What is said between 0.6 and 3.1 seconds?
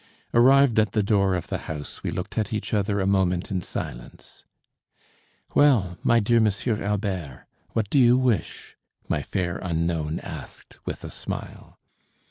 at the door of the house, we looked at each other a